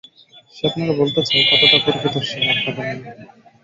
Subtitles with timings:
[0.55, 3.11] সে আপনাকে বলতে চায়, কতোটা গর্বিত সে আপনাকে নিয়ে।